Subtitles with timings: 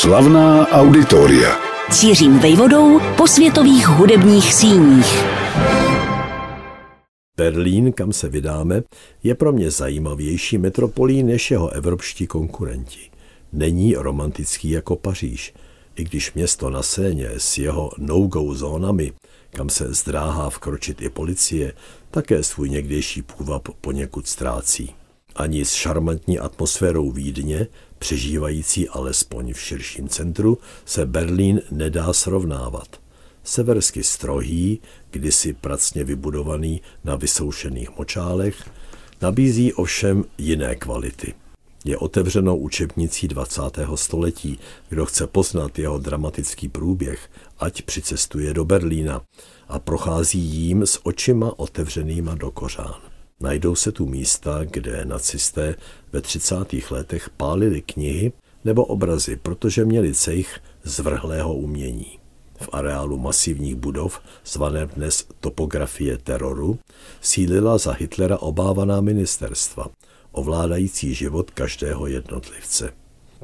[0.00, 1.58] Slavná auditoria.
[1.90, 5.24] Cířím vejvodou po světových hudebních síních.
[7.36, 8.82] Berlín, kam se vydáme,
[9.22, 13.10] je pro mě zajímavější metropolí než jeho evropští konkurenti.
[13.52, 15.54] Není romantický jako Paříž,
[15.96, 19.12] i když město na Séně s jeho no-go zónami,
[19.50, 21.72] kam se zdráhá vkročit i policie,
[22.10, 24.94] také svůj někdejší půvab poněkud ztrácí.
[25.36, 27.66] Ani s šarmantní atmosférou Vídně,
[27.98, 33.00] přežívající alespoň v širším centru, se Berlín nedá srovnávat.
[33.44, 34.80] Seversky strohý,
[35.10, 38.70] kdysi pracně vybudovaný na vysoušených močálech,
[39.22, 41.34] nabízí ovšem jiné kvality.
[41.84, 43.62] Je otevřenou učebnicí 20.
[43.94, 44.58] století.
[44.88, 49.22] Kdo chce poznat jeho dramatický průběh, ať přicestuje do Berlína
[49.68, 53.15] a prochází jím s očima otevřenýma do kořán.
[53.40, 55.74] Najdou se tu místa, kde nacisté
[56.12, 56.54] ve 30.
[56.90, 58.32] letech pálili knihy
[58.64, 62.18] nebo obrazy, protože měli cejch zvrhlého umění.
[62.60, 66.78] V areálu masivních budov, zvané dnes topografie teroru,
[67.20, 69.86] sílila za Hitlera obávaná ministerstva,
[70.32, 72.92] ovládající život každého jednotlivce.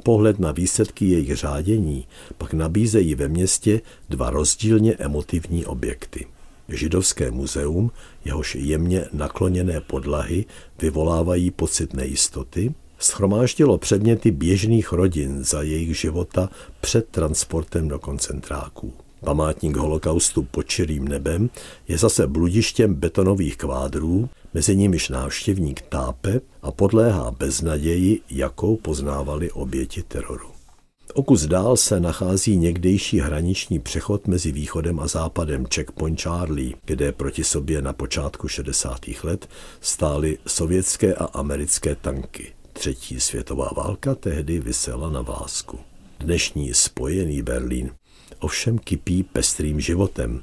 [0.03, 2.07] Pohled na výsledky jejich řádění
[2.39, 6.27] pak nabízejí ve městě dva rozdílně emotivní objekty.
[6.73, 7.91] Židovské muzeum,
[8.25, 10.45] jehož jemně nakloněné podlahy
[10.79, 16.49] vyvolávají pocit nejistoty, schromáždilo předměty běžných rodin za jejich života
[16.81, 18.93] před transportem do koncentráků.
[19.25, 21.51] Památník holokaustu pod čirým nebem
[21.89, 30.03] je zase bludištěm betonových kvádrů, mezi nimiž návštěvník tápe a podléhá beznaději, jakou poznávali oběti
[30.03, 30.52] teroru.
[31.15, 37.13] O kus dál se nachází někdejší hraniční přechod mezi východem a západem Checkpoint Charlie, kde
[37.13, 39.01] proti sobě na počátku 60.
[39.23, 39.49] let
[39.81, 42.53] stály sovětské a americké tanky.
[42.73, 45.79] Třetí světová válka tehdy vysela na vlásku.
[46.21, 47.91] Dnešní spojený Berlín
[48.39, 50.43] ovšem kypí pestrým životem.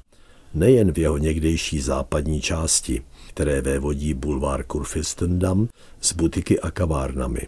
[0.53, 5.67] Nejen v jeho někdejší západní části, které vévodí bulvár Kurfürstendamm
[6.01, 7.47] s butiky a kavárnami.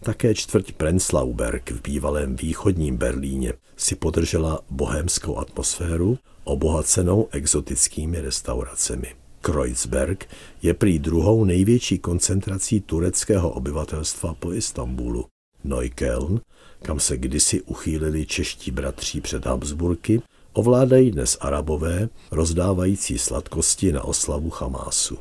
[0.00, 9.14] Také čtvrť Prenzlauberg v bývalém východním Berlíně si podržela bohemskou atmosféru, obohacenou exotickými restauracemi.
[9.40, 10.28] Kreuzberg
[10.62, 15.26] je prý druhou největší koncentrací tureckého obyvatelstva po Istanbulu.
[15.64, 16.40] Neukölln,
[16.82, 20.22] kam se kdysi uchýlili čeští bratří před Habsburky,
[20.52, 25.18] ovládají dnes arabové, rozdávající sladkosti na oslavu Chamásu.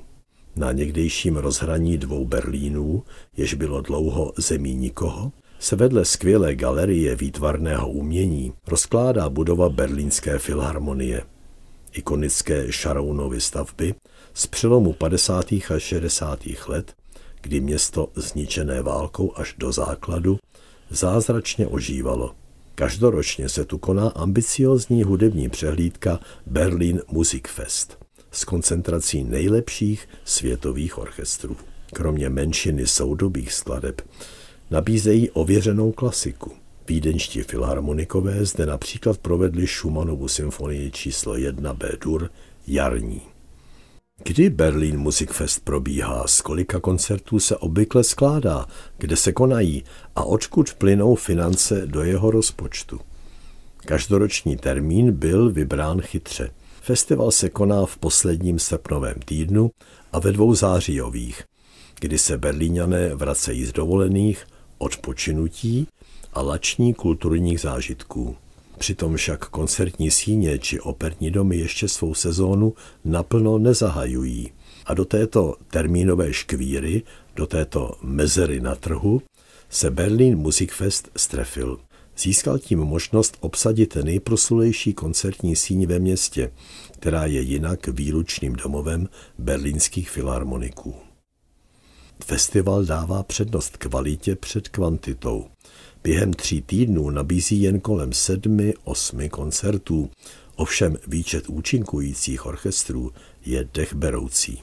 [0.57, 3.03] Na někdejším rozhraní dvou Berlínů,
[3.38, 11.23] jež bylo dlouho zemí nikoho, se vedle skvělé galerie výtvarného umění rozkládá budova Berlínské filharmonie.
[11.91, 13.95] Ikonické Šarounovy stavby
[14.34, 15.51] z přelomu 50.
[15.51, 16.40] a 60.
[16.68, 16.94] let,
[17.41, 20.39] kdy město zničené válkou až do základu
[20.89, 22.35] zázračně ožívalo.
[22.75, 28.06] Každoročně se tu koná ambiciozní hudební přehlídka Berlin Musikfest
[28.37, 31.57] s koncentrací nejlepších světových orchestrů.
[31.93, 34.01] Kromě menšiny soudobých skladeb
[34.71, 36.51] nabízejí ověřenou klasiku.
[36.87, 42.29] Vídeňští filharmonikové zde například provedli Schumannovu symfonii číslo 1 B-dur
[42.67, 43.21] Jarní.
[44.23, 48.65] Kdy Berlin Music Fest probíhá, z kolika koncertů se obvykle skládá,
[48.97, 49.83] kde se konají
[50.15, 52.99] a odkud plynou finance do jeho rozpočtu.
[53.77, 56.49] Každoroční termín byl vybrán chytře.
[56.87, 59.71] Festival se koná v posledním srpnovém týdnu
[60.13, 61.43] a ve dvou zářijových,
[61.99, 65.87] kdy se berlíňané vracejí z dovolených, odpočinutí
[66.33, 68.35] a lační kulturních zážitků.
[68.77, 72.73] Přitom však koncertní síně či operní domy ještě svou sezónu
[73.05, 74.51] naplno nezahajují.
[74.85, 77.03] A do této termínové škvíry,
[77.35, 79.21] do této mezery na trhu,
[79.69, 81.79] se Berlin Music Fest strefil.
[82.19, 86.51] Získal tím možnost obsadit nejproslulejší koncertní síň ve městě,
[86.91, 90.95] která je jinak výlučným domovem berlínských filharmoniků.
[92.25, 95.45] Festival dává přednost kvalitě před kvantitou.
[96.03, 100.09] Během tří týdnů nabízí jen kolem sedmi, osmi koncertů,
[100.56, 103.12] ovšem výčet účinkujících orchestrů
[103.45, 104.62] je dechberoucí.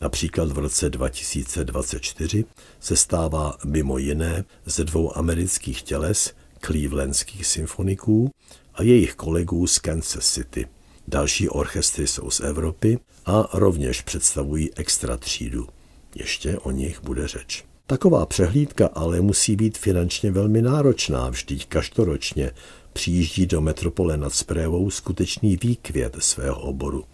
[0.00, 2.44] Například v roce 2024
[2.80, 6.32] se stává mimo jiné ze dvou amerických těles
[6.66, 8.30] clevelandských symfoniků
[8.74, 10.66] a jejich kolegů z Kansas City.
[11.08, 15.68] Další orchestry jsou z Evropy a rovněž představují extra třídu.
[16.14, 17.64] Ještě o nich bude řeč.
[17.86, 22.50] Taková přehlídka ale musí být finančně velmi náročná, vždyť každoročně
[22.92, 27.04] přijíždí do metropole nad Sprévou skutečný výkvět svého oboru.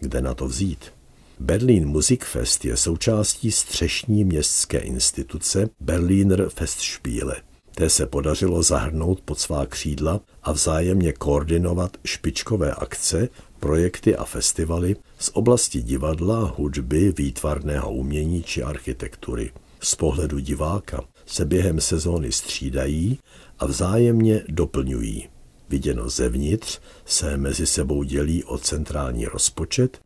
[0.00, 0.92] Kde na to vzít?
[1.40, 7.36] Berlin Musikfest je součástí střešní městské instituce Berliner Festspiele.
[7.74, 13.28] Té se podařilo zahrnout pod svá křídla a vzájemně koordinovat špičkové akce,
[13.60, 19.52] projekty a festivaly z oblasti divadla, hudby, výtvarného umění či architektury.
[19.80, 23.18] Z pohledu diváka se během sezóny střídají
[23.58, 25.28] a vzájemně doplňují.
[25.68, 30.00] Viděno zevnitř se mezi sebou dělí o centrální rozpočet,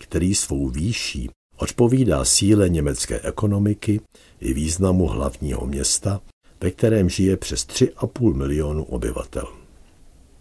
[0.00, 4.00] který svou výší odpovídá síle německé ekonomiky
[4.40, 6.20] i významu hlavního města,
[6.60, 9.48] ve kterém žije přes 3,5 milionu obyvatel.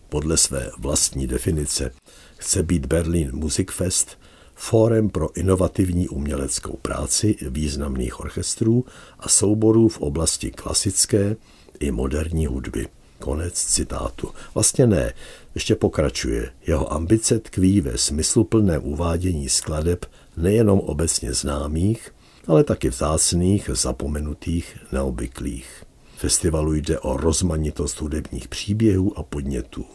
[0.10, 1.92] Podle své vlastní definice
[2.38, 4.18] chce být Berlin Musikfest
[4.56, 8.86] fórem pro inovativní uměleckou práci významných orchestrů
[9.20, 11.36] a souborů v oblasti klasické
[11.80, 12.88] i moderní hudby.
[13.20, 14.32] Konec citátu.
[14.54, 15.14] Vlastně ne,
[15.56, 16.52] ještě pokračuje.
[16.68, 20.06] Jeho ambice tkví ve smysluplném uvádění skladeb
[20.38, 22.14] nejenom obecně známých,
[22.48, 25.85] ale taky vzácných, zapomenutých, neobvyklých.
[26.26, 29.86] Festivalu jde o rozmanitost hudebních příběhů a podnětů.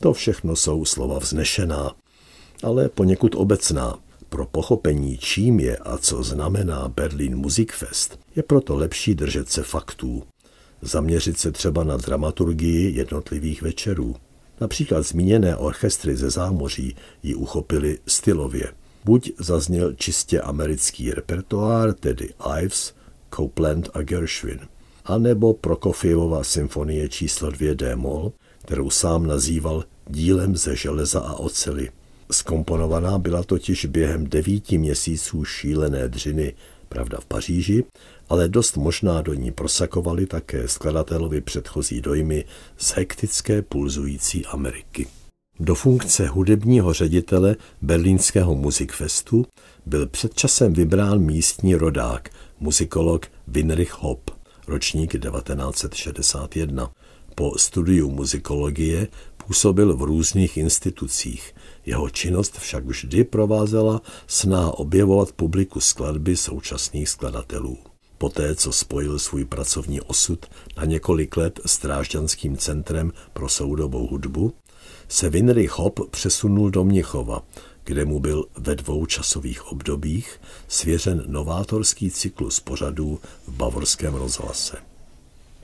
[0.00, 1.94] To všechno jsou slova vznešená,
[2.62, 3.98] ale poněkud obecná.
[4.28, 10.22] Pro pochopení, čím je a co znamená Berlin Musikfest, je proto lepší držet se faktů.
[10.82, 14.16] Zaměřit se třeba na dramaturgii jednotlivých večerů.
[14.60, 18.72] Například zmíněné orchestry ze zámoří ji uchopili stylově.
[19.04, 22.94] Buď zazněl čistě americký repertoár, tedy Ives,
[23.34, 24.60] Copeland a Gershwin,
[25.04, 28.32] anebo Prokofjevova symfonie číslo 2 D-moll,
[28.62, 31.88] kterou sám nazýval dílem ze železa a ocely.
[32.32, 36.54] Skomponovaná byla totiž během devíti měsíců šílené dřiny,
[36.88, 37.84] pravda v Paříži,
[38.28, 42.44] ale dost možná do ní prosakovali také skladatelovi předchozí dojmy
[42.76, 45.06] z hektické pulzující Ameriky.
[45.60, 49.46] Do funkce hudebního ředitele berlínského muzikfestu
[49.86, 54.30] byl před časem vybrán místní rodák, muzikolog Winrich Hopp,
[54.66, 56.90] ročník 1961.
[57.34, 59.08] Po studiu muzikologie
[59.46, 61.54] působil v různých institucích.
[61.86, 67.78] Jeho činnost však vždy provázela snaha objevovat publiku skladby současných skladatelů.
[68.18, 74.52] Poté, co spojil svůj pracovní osud na několik let s Drážďanským centrem pro soudobou hudbu,
[75.08, 77.42] se Winry Hop přesunul do Měchova,
[77.84, 84.76] kde mu byl ve dvou časových obdobích svěřen novátorský cyklus pořadů v bavorském rozhlase.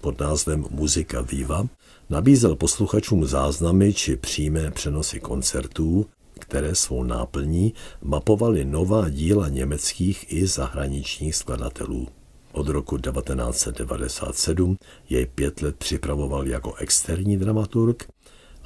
[0.00, 1.66] Pod názvem Muzika Viva
[2.10, 6.06] nabízel posluchačům záznamy či přímé přenosy koncertů,
[6.38, 12.08] které svou náplní mapovaly nová díla německých i zahraničních skladatelů.
[12.52, 14.78] Od roku 1997
[15.10, 18.08] jej pět let připravoval jako externí dramaturg,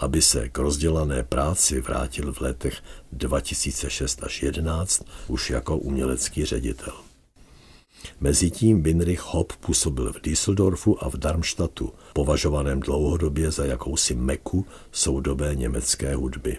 [0.03, 2.75] aby se k rozdělané práci vrátil v letech
[3.13, 6.93] 2006 až 2011 už jako umělecký ředitel.
[8.21, 15.55] Mezitím Winrich Hopp působil v Düsseldorfu a v Darmstadtu, považovaném dlouhodobě za jakousi meku soudobé
[15.55, 16.59] německé hudby.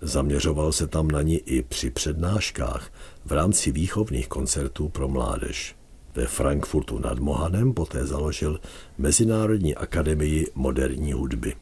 [0.00, 2.92] Zaměřoval se tam na ní i při přednáškách
[3.24, 5.76] v rámci výchovných koncertů pro mládež.
[6.14, 8.60] Ve Frankfurtu nad Mohanem poté založil
[8.98, 11.54] Mezinárodní akademii moderní hudby.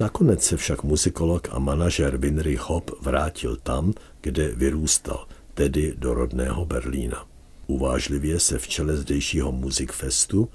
[0.00, 6.66] Nakonec se však muzikolog a manažer Winry Hop vrátil tam, kde vyrůstal, tedy do rodného
[6.66, 7.26] Berlína.
[7.66, 10.48] Uvážlivě se v čele zdejšího muzikfestu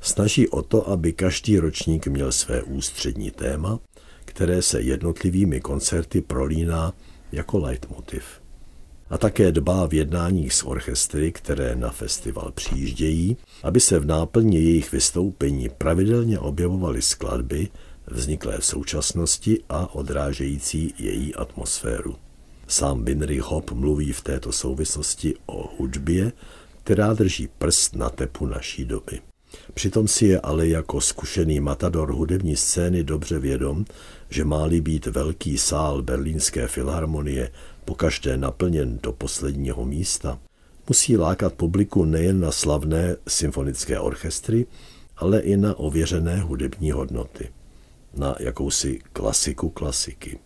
[0.00, 3.78] snaží o to, aby každý ročník měl své ústřední téma,
[4.24, 6.92] které se jednotlivými koncerty prolíná
[7.32, 8.24] jako leitmotiv
[9.10, 14.60] a také dbá v jednáních s orchestry, které na festival přijíždějí, aby se v náplně
[14.60, 17.68] jejich vystoupení pravidelně objevovaly skladby,
[18.06, 22.16] vzniklé v současnosti a odrážející její atmosféru.
[22.66, 26.32] Sám Binry Hop mluví v této souvislosti o hudbě,
[26.84, 29.20] která drží prst na tepu naší doby.
[29.74, 33.84] Přitom si je ale jako zkušený matador hudební scény dobře vědom,
[34.30, 37.50] že má-li být velký sál Berlínské filharmonie
[37.84, 40.38] pokaždé naplněn do posledního místa,
[40.88, 44.66] musí lákat publiku nejen na slavné symfonické orchestry,
[45.16, 47.48] ale i na ověřené hudební hodnoty,
[48.16, 50.38] na jakousi klasiku klasiky.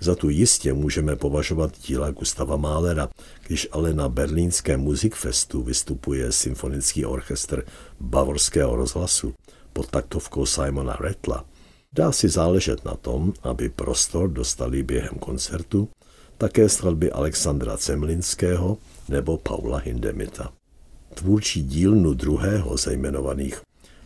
[0.00, 3.08] Za tu jistě můžeme považovat díla Gustava Mahlera,
[3.46, 7.64] když ale na berlínském Musikfestu vystupuje symfonický orchestr
[8.00, 9.34] Bavorského rozhlasu
[9.72, 11.44] pod taktovkou Simona Retla.
[11.92, 15.88] Dá si záležet na tom, aby prostor dostali během koncertu
[16.38, 20.52] také skladby Alexandra Cemlinského nebo Paula Hindemita.
[21.14, 23.60] Tvůrčí dílnu druhého ze jmenovaných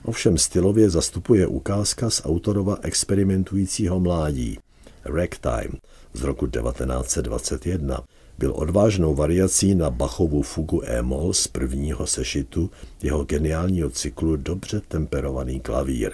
[0.04, 4.59] ovšem stylově zastupuje ukázka z autorova experimentujícího mládí
[5.04, 5.78] Ragtime
[6.12, 8.02] z roku 1921.
[8.38, 12.71] Byl odvážnou variací na Bachovu fugu E-moll z prvního sešitu
[13.02, 16.12] jeho geniálního cyklu Dobře temperovaný klavír.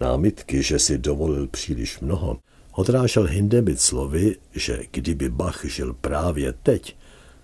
[0.00, 2.38] Námitky, že si dovolil příliš mnoho,
[2.72, 6.96] odrážel Hindemith slovy, že kdyby Bach žil právě teď,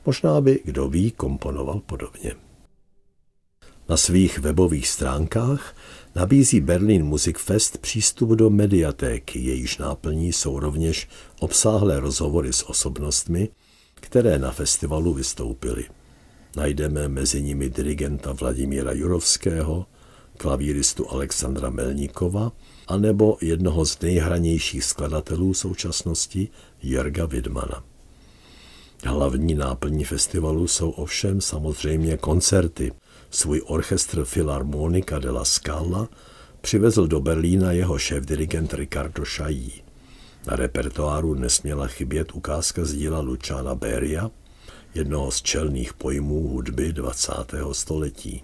[0.06, 2.49] možná by, kdo ví, komponoval podobně.
[3.90, 5.74] Na svých webových stránkách
[6.14, 11.08] nabízí Berlin Music Fest přístup do mediatéky, jejíž náplní jsou rovněž
[11.40, 13.48] obsáhlé rozhovory s osobnostmi,
[13.94, 15.84] které na festivalu vystoupily.
[16.56, 19.86] Najdeme mezi nimi dirigenta Vladimíra Jurovského,
[20.36, 22.52] klavíristu Alexandra Melníkova
[22.88, 26.48] a nebo jednoho z nejhranějších skladatelů současnosti
[26.82, 27.84] Jerga Widmana.
[29.04, 32.92] Hlavní náplní festivalu jsou ovšem samozřejmě koncerty.
[33.30, 36.08] Svůj orchestr Philharmonica de la Scala
[36.60, 39.82] přivezl do Berlína jeho šéf-dirigent Ricardo Šají.
[40.46, 44.30] Na repertoáru nesměla chybět ukázka z díla Luciana Beria,
[44.94, 47.32] jednoho z čelných pojmů hudby 20.
[47.72, 48.42] století.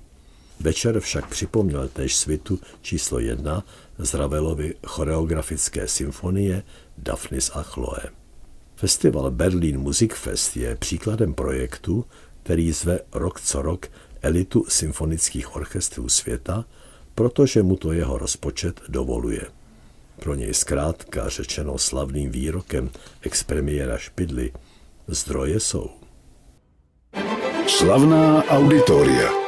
[0.61, 3.65] Večer však připomněl též svitu číslo jedna
[3.99, 6.63] z Ravelovy choreografické symfonie
[6.99, 8.01] Daphnis a Chloe.
[8.77, 12.05] Festival Berlin Music Fest je příkladem projektu,
[12.43, 13.87] který zve rok co rok
[14.23, 16.65] elitu symfonických orchestrů světa,
[17.15, 19.41] protože mu to jeho rozpočet dovoluje.
[20.21, 22.91] Pro něj zkrátka řečeno slavným výrokem
[23.23, 24.53] expremiéra Špidly
[25.09, 25.91] zdroje jsou.
[27.67, 29.46] Slavná auditoria.